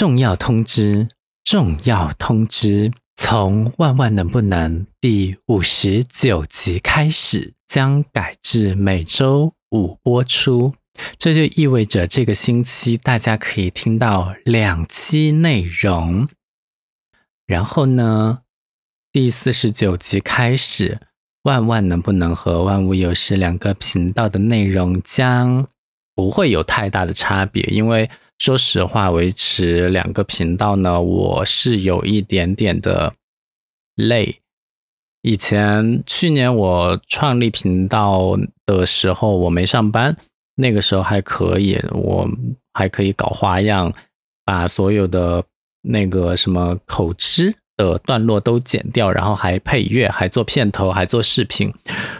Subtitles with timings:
[0.00, 1.08] 重要通知！
[1.44, 2.90] 重要通知！
[3.16, 10.72] 从《万万能不能》第五十九集开始，将改至每周五播出。
[11.18, 16.26] 这就意味着这个星期大家可以听到两期内容。
[17.46, 18.38] 然后呢，
[19.12, 20.94] 第四十九集开始，
[21.42, 25.68] 《万万能不能》和《万物有时》两个频道的内容将
[26.20, 28.10] 不会有太大的差别，因为。
[28.40, 33.12] 说实话，维持两个频道呢，我是有一点点的
[33.96, 34.40] 累。
[35.20, 40.16] 以前去年我创立频道的时候，我没上班，
[40.54, 42.26] 那个时候还可以，我
[42.72, 43.92] 还可以搞花样，
[44.42, 45.44] 把所有的
[45.82, 51.72] 那个什么口吃的段落都剪掉，然后还配乐，还做片头，还做视频。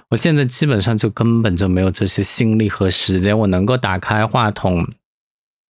[0.08, 4.86] 我现在基本上就根本就没有这些心力和时间，我能够打开话筒。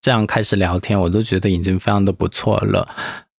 [0.01, 2.89] 这样开始聊天，我都觉得已经非常的不错了。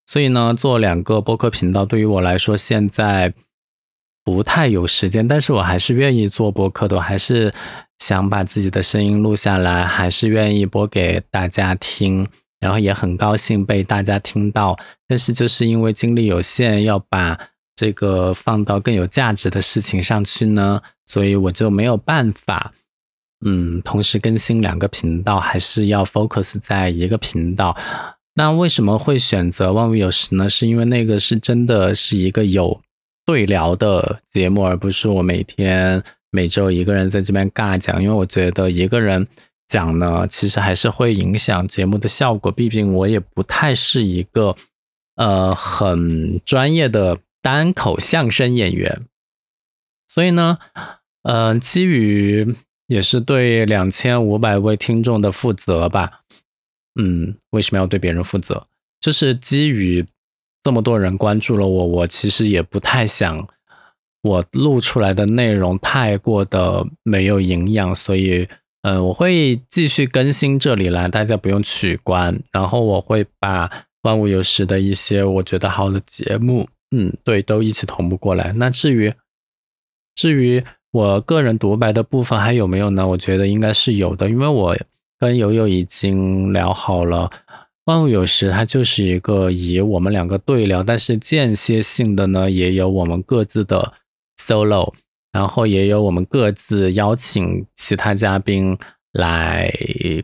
[0.06, 3.34] 所以呢，做两个播客频道对于我来说现在
[4.23, 7.53] 不太有时间，但是我还是愿意做播客的，还是
[7.97, 12.28] 想把自己的声音录下来，还是愿意播给大家听，
[12.62, 14.80] 然后也很高兴被大家听到。
[15.06, 17.38] 但是就是因为精力有限，要把
[17.76, 22.73] 这个放到更有价值的事情上去呢，所以我就没有办法。
[23.44, 27.76] 嗯，同时更新两个频道，还是要 focus 在一个频道。
[28.36, 30.48] 那为什么会选择万物有时呢？
[30.48, 32.80] 是因为那个是真的是一个有
[33.25, 38.02] 对聊的节目，而不是我每天每周一个人在这边尬讲。
[38.02, 39.28] 因为我觉得一个人
[39.72, 42.52] 讲呢，其实还是会影响节目的效果。
[42.52, 44.55] 毕竟我也不太是一个
[45.16, 49.05] 呃很专业的单口相声演员，
[50.08, 50.59] 所以呢，
[51.23, 52.55] 嗯，基于。
[52.88, 56.23] 也是对两千五百位听众的负责吧，
[57.00, 58.67] 嗯，为什么要对别人负责？
[59.00, 60.06] 就是基于
[60.61, 63.47] 这么多人关注了我，我其实也不太想
[64.23, 68.46] 我录出来的内容太过的没有营养，所以，
[68.84, 72.42] 嗯，我会继续更新这里来，大家不用取关。
[72.52, 73.69] 然后我会把
[74.03, 78.52] 万物有时的一些我觉得好的节目，嗯，对，都一起同步过来。
[78.56, 79.14] 那至于，
[80.16, 80.64] 至于。
[80.94, 83.08] 我个人独白的部分还有没有呢？
[83.08, 84.78] 我觉得应该是有的，因为我
[85.18, 87.31] 跟友友已经聊好了。
[87.86, 93.94] 万物有时，它就是一个以我们两个对聊，但是间歇性的呢，也有我们各自的
[94.38, 94.94] solo，
[95.31, 98.78] 然后也有我们各自邀请其他嘉宾
[99.14, 99.72] 来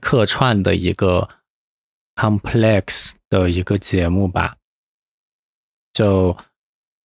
[0.01, 1.27] 客串的一个
[2.15, 4.55] complex 的一个节目吧，
[5.93, 6.35] 就。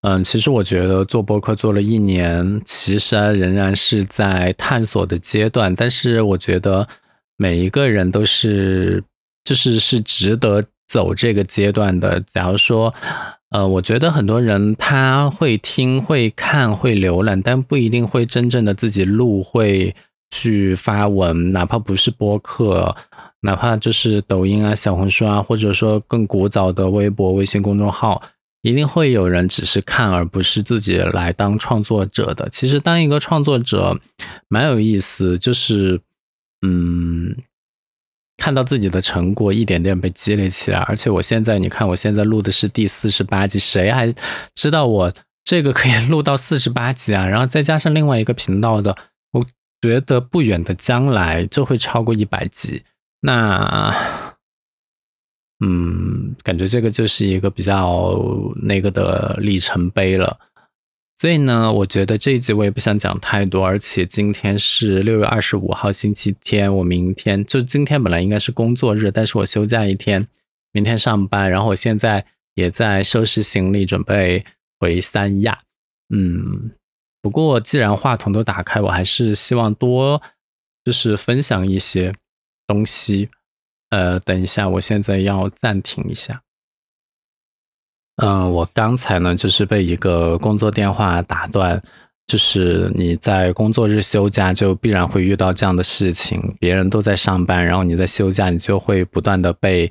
[0.04, 5.72] 嗯，其实我觉得做播客做了一年，其实仍然是在探索的阶段。
[5.76, 6.88] 但是我觉得
[7.36, 9.04] 每一个人都是，
[9.44, 12.20] 就是是值得走这个阶段的。
[12.22, 12.92] 假如说，
[13.52, 19.94] 呃，我觉得很多人他会听、会看、会浏览，但不一定会真正的自己录、会
[20.30, 22.96] 去发文，哪怕不是播客，
[23.42, 28.22] 哪怕就是抖音啊、小红书啊，或者说更古早的微博、微信公众号。
[28.62, 32.48] 一定会有人只是看，而不是自己来当创作者的。
[32.48, 34.00] 其实当一个创作者
[34.46, 36.00] 蛮有意思，就是
[36.64, 37.01] 嗯，
[38.42, 40.80] 看到自己的成果一点点被积累起来。
[40.80, 44.12] 而且我现在，你看，我现在录的是第四十八集，谁还
[44.56, 45.12] 知道我
[45.44, 47.24] 这个可以录到四十八集啊？
[47.24, 48.96] 然后再加上另外一个频道的，
[49.30, 49.46] 我
[49.80, 52.82] 觉得不远的将来就会超过一百集。
[53.20, 53.94] 那。
[55.64, 58.18] 嗯，感觉这个就是一个比较
[58.62, 60.36] 那个的里程碑了。
[61.22, 63.64] 所以呢，我觉得这一集我也不想讲太多。
[63.64, 70.26] 而且今天是六月二十五号星期天，我明天就今天本来应该是工作日，但是我休假一天，
[70.72, 71.48] 明天上班。
[71.48, 74.44] 然后我现在也在收拾行李，准备
[74.80, 75.60] 回三亚。
[76.12, 76.72] 嗯，
[77.20, 80.20] 不过既然话筒都打开，我还是希望多
[80.84, 82.12] 就是分享一些
[82.66, 83.28] 东西。
[83.90, 86.42] 呃，等一下，我现在要暂停一下。
[88.16, 91.82] 嗯，我刚才呢，就是被一个工作电话打断。
[92.28, 96.54] 就是你在工作日休假，就必然会遇到这样的事情。
[96.58, 99.90] 别人都在上班，然后你在休假，你就会不断的被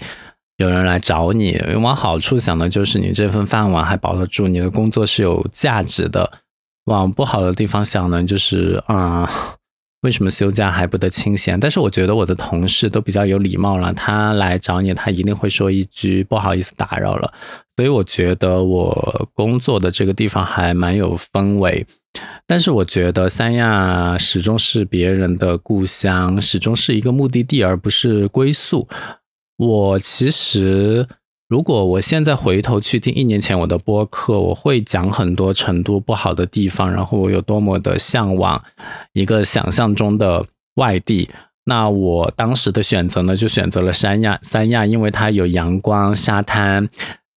[0.58, 1.62] 有人来找你。
[1.82, 6.32] 往好处想的就是你这份饭碗还保得住，你的工作是有价值的。
[6.86, 9.30] 往不好的地方想呢，就是啊。
[10.02, 11.60] 为什么休假还不得清闲？
[11.60, 17.34] 但是我觉得我的同事都比较有礼貌了，他来找你，他一定会说一句不好意思打扰了。
[17.76, 21.86] 所以我觉得我工作的这个地方还蛮有氛围。
[22.46, 28.88] 但是我觉得三亚始终是别人的故乡，始终是一个目的地而不是归宿。
[29.58, 31.08] 我其实
[31.52, 38.64] 如果我现在回头去听一年前我的播客，我会讲很多成都不好的地方，然后我有多么的向往
[39.12, 40.46] 一个想象中的
[40.76, 41.30] 外地。
[41.66, 44.40] 那我当时的选择呢，就选择了三亚。
[44.42, 46.88] 三亚因为它有阳光、沙滩，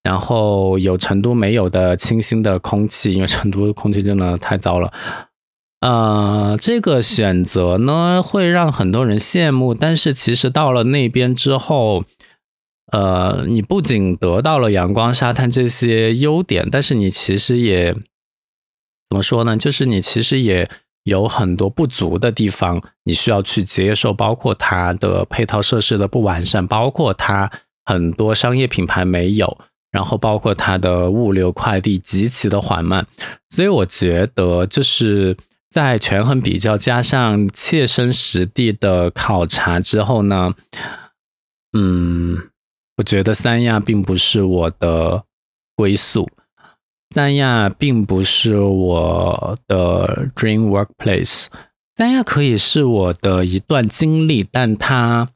[0.05, 4.93] 然后有成都没有的清新的空气，因为成都空气真的太糟了。
[5.81, 12.05] 呃，这个选择呢会让很多人羡慕，但是其实到了那边之后，
[12.95, 19.57] 呃，你不仅得到了阳光、沙滩这些优点，但是你其实也怎么说呢？
[19.57, 20.69] 就是你其实也
[21.03, 27.51] 有很多不足的地方，你需要去接受，包括它的配套设施的不完善，包括它
[27.85, 29.59] 很多商业品牌没有，
[29.91, 33.07] 然后包括它的物流快递极其的缓慢，
[33.51, 35.37] 所以我觉得就是。
[35.75, 40.53] 在权衡比较加上切身实地的考察之后呢，
[41.77, 42.39] 嗯，
[42.97, 45.25] 我觉得三亚并不是我的
[45.77, 46.29] 归宿，
[47.11, 51.47] 三亚并不是我的 dream workplace，
[51.97, 55.31] 三亚可以是我的一段经历，但它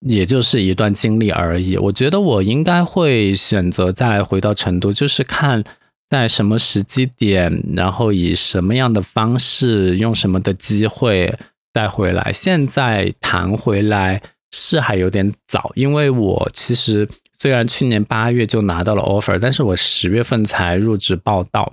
[0.00, 1.76] 也就是一段经历而已。
[1.76, 5.64] 我觉得我应该会选择再回到成都，就是看。
[6.10, 11.36] 在什么时机点，然后以什么样的方式，用什么的机会
[11.72, 12.30] 再回来？
[12.32, 14.22] 现在谈回来
[14.54, 17.08] 是还有点早，因为我其实
[17.38, 21.72] 虽然去年八月就拿到了 offer，但是我十月份才入职报道，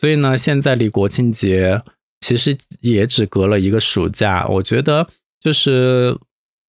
[0.00, 1.82] 所以呢，现在离国庆节
[2.20, 4.46] 其实也只隔了一个暑假。
[4.48, 5.06] 我觉得
[5.40, 6.16] 就是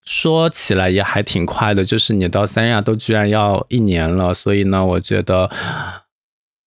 [0.06, 5.50] 说起来也还挺快的，就是你到三亚都居然要一年了，所以呢，我觉得。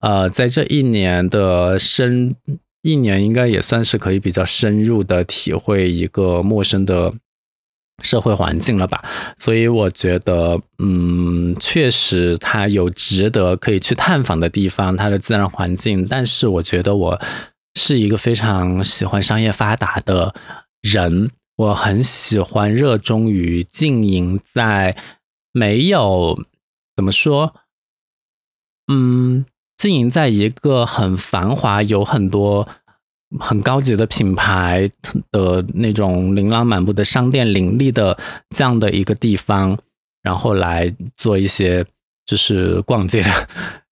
[0.01, 2.37] 呃，在这一年的深
[2.83, 7.13] 一年，应该也算是可以比较深入的体会一个陌生的
[8.03, 9.05] 社会环境了吧。
[9.39, 16.07] 所以我觉得，嗯，确实它有值得可以去探访的地方，它的自然环境。
[16.07, 17.21] 但是我觉得我
[17.75, 20.35] 是一个非常喜欢商业发达的
[20.83, 24.97] 人，我很喜欢热衷于经营在
[25.53, 26.39] 没有
[26.95, 27.55] 怎么说，
[28.93, 29.47] 嗯。
[29.79, 32.67] 经营在一个很繁华、有很多
[33.41, 34.89] 很高级的品牌
[35.33, 38.17] 的那种琳琅满目的商店林立的
[38.51, 39.77] 这样的一个地方，
[40.23, 41.85] 然后来做一些
[42.25, 43.31] 就是逛街的，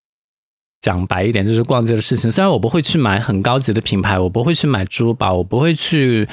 [0.80, 2.30] 讲白一点就是逛街的事情。
[2.30, 6.28] 虽然我不会去买很高级的品牌，我不会去买珠宝，我不会去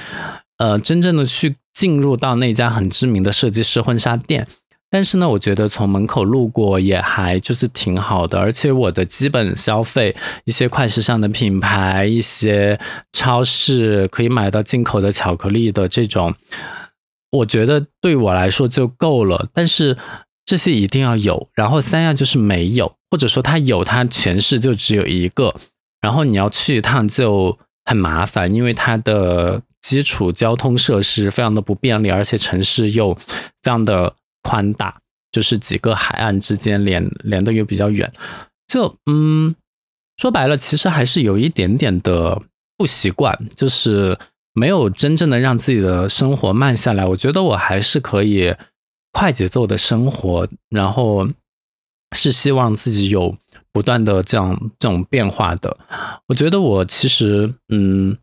[0.58, 4.48] 呃真正的去进入到那家很知名的设计师婚纱店。
[4.94, 12.78] 但是呢，我觉得从门口路过也还就是挺好的，而且我的基本消费，一些快时尚的品牌，一些
[13.14, 16.36] 超市可以买到进口的巧克力的这种，
[17.32, 19.48] 我觉得对我来说就够了。
[19.54, 19.98] 但是
[20.44, 25.56] 这些一定要有，然后三亚就是没有，或者说它有，它全市就只有一个，
[26.02, 33.24] 然后你要去一趟就很麻烦，因为它的基础交通设施非常的不便利，而且城市又非
[33.64, 34.16] 常的。
[34.44, 35.00] 宽大
[35.32, 38.12] 就是几个海岸之间连连的又比较远，
[38.68, 39.56] 就嗯
[40.18, 42.42] 说白了，其实还是有一点点的
[42.78, 44.18] 不习惯，就是
[44.54, 47.06] 没有真正的让自己的生活慢下来。
[47.06, 48.54] 我觉得我还是可以
[49.14, 51.30] 快节奏的生活，然后
[52.16, 53.38] 是希望自己有
[53.72, 55.78] 不断的这样这种变化的。
[56.28, 58.18] 我觉得我其实嗯，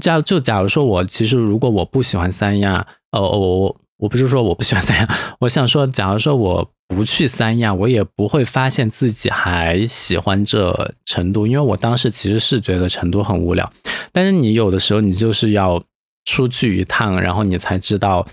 [0.00, 3.58] 假就假如说我其实如果我不喜欢三亚，哦我。
[3.58, 13.72] 我我不是说我不喜欢三亚，我想说，假如说我不去三亚，我也不会发现自己还喜欢这成都，因为我当时其实是觉得成都很无聊。
[14.10, 15.80] 但是你有的时候你就是要
[16.24, 18.26] 出去一趟，然后你才知道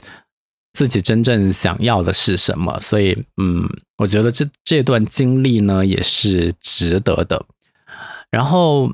[0.73, 2.79] 自己真正想要的是什么。
[2.79, 7.45] 所以，嗯，我觉得这这段经历呢也是值得的。
[8.31, 8.91] 然后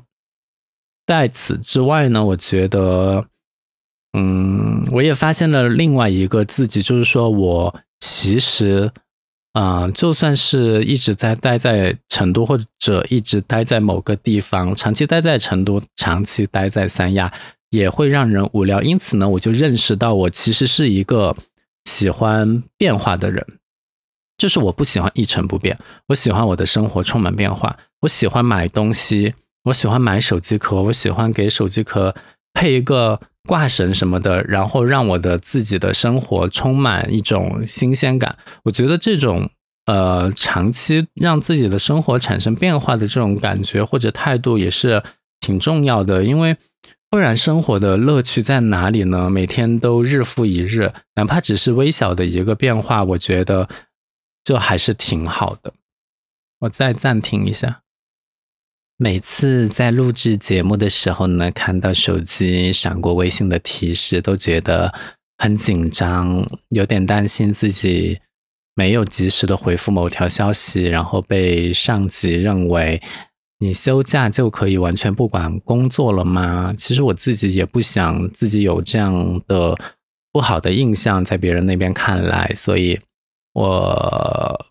[1.06, 3.24] 在此之外呢，我觉得。
[4.18, 8.90] 嗯，我也发现了另外一个自己，就是说我其实，
[9.52, 17.32] 啊，就算是一直在待在成都，或者一直待在某个地方，长期待在成都，长期待在三亚，
[17.70, 18.82] 也会让人无聊。
[18.82, 21.36] 因此呢，我就认识到我其实是一个
[21.84, 23.44] 喜欢变化的人，
[24.38, 25.78] 就是我不喜欢一成不变，
[26.08, 27.76] 我喜欢我的生活充满变化。
[28.00, 32.14] 我喜欢买东西，我喜欢买手机壳，我喜欢给手机壳
[32.52, 33.20] 配一个。
[33.46, 38.36] 挂绳什么的，然后让我的自己的生活充满一种新鲜感。
[38.64, 39.48] 我觉得这种
[39.86, 45.02] 呃长期让自己的生活产生变化的这种感觉或者态度也是
[45.40, 46.56] 挺重要的，因为
[47.08, 49.30] 不然生活的乐趣在哪里呢？
[49.30, 53.68] 每天都日复一日，哪怕只是微小的一个变化，我觉得
[54.42, 55.72] 就还是挺好的。
[56.60, 57.82] 我再暂停一下。
[58.98, 64.94] 每次在录制节目的时候呢，看到手机闪过微信的提示，都觉得
[65.36, 68.18] 很紧张，有点担心自己
[68.74, 73.02] 没有及时的回复某条消息，然后被上级认为
[73.58, 76.72] 你休假就可以完全不管工作了吗？
[76.78, 79.76] 其实我自己也不想自己有这样的
[80.32, 82.98] 不好的印象在别人那边看来，所以
[83.52, 84.65] 我。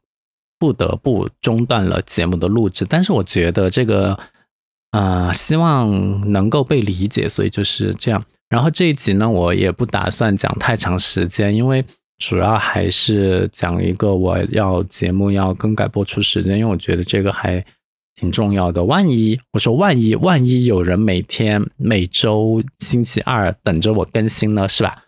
[0.65, 4.17] 不得不中断了节目的录制，但是我觉得这个，
[4.93, 8.25] 呃，希望能够被理解，所以就是这样。
[8.49, 11.85] 然后这一集呢，我也不打算讲太长时间，因为
[12.17, 17.63] 主要还是讲一个我要节目要更改播出时间，因为我觉得这个还
[18.15, 18.83] 挺重要的。
[18.85, 25.03] 万一我说万一万一有人每天每周星期二等着我更新呢，是吧？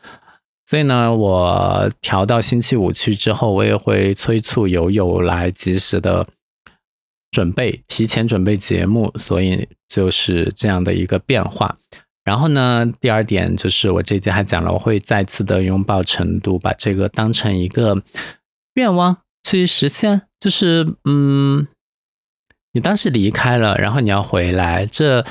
[0.70, 6.28] 所以呢，我调到星期五去之后，我也会催促友友来及时的
[7.32, 9.10] 准备，提前准备节目。
[9.18, 11.78] 所以就是这样的一个变化。
[12.26, 18.04] 然后呢，第二点就是我这节还讲了，我会再次的拥抱成都，把这个当成一个
[18.74, 20.24] 愿望去实现。
[20.38, 21.66] 就是嗯，
[22.74, 25.26] 你当时离开了，然后你要回来，这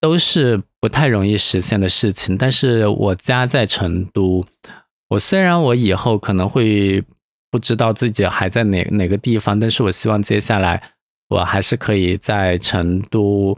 [0.00, 0.60] 都是。
[0.82, 4.44] 不太容易实现的事情，但是我家在成都。
[5.10, 7.04] 我虽然我以后可能会
[7.52, 10.82] 不知道自己还在哪哪个地方，但是我希望接下来
[11.28, 13.56] 我还是可以在成都，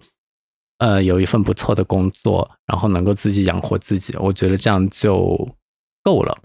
[0.76, 4.14] 呃，有一份不错的工作，然后能够自己养活自己。
[4.18, 5.56] 我觉得这样就
[6.02, 6.38] 够了。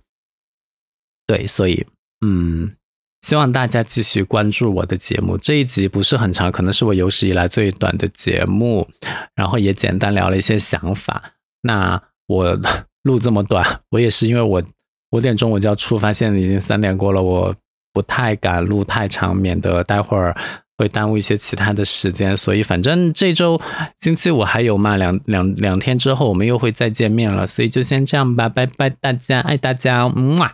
[1.28, 1.86] 对，所以，
[2.26, 2.74] 嗯。
[3.22, 5.38] 希望大家继续关注我的节目。
[5.38, 8.88] 这一集不是很长，可能是我有史以来最短的节目，
[9.40, 11.32] 然后也简单聊了一些想法。
[11.62, 12.60] 那我
[13.04, 14.62] 录这么短，我也是因为我
[15.12, 17.56] 五点钟我就要出发，现在已经三点过了，我
[17.94, 20.36] 不太敢录太长，免得待会儿
[20.78, 22.36] 会耽误一些其他的时间。
[22.36, 23.60] 所以反正这周
[24.02, 30.54] 星期五还有嘛，两两两天之后我们又会再见面了，所以就先这样吧，拜拜大家，爱大家，嗯啊。